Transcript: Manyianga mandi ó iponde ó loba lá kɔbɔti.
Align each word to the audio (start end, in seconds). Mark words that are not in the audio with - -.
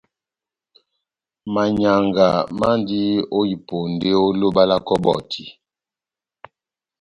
Manyianga 1.53 2.27
mandi 2.59 3.01
ó 3.37 3.39
iponde 3.55 4.09
ó 4.23 4.25
loba 4.39 4.63
lá 4.69 4.77
kɔbɔti. 4.87 5.43